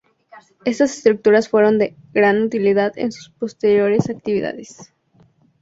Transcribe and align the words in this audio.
Estas 0.65 0.97
Estructuras 0.97 1.47
fueron 1.47 1.77
de 1.77 1.95
gran 2.11 2.41
utilidad 2.41 2.91
en 2.95 3.11
sus 3.11 3.29
posteriores 3.29 4.09
Actividades. 4.09 4.91